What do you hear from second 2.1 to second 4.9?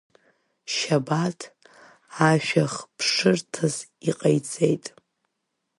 ашәахь ԥшырҭас иҟаиҵеит.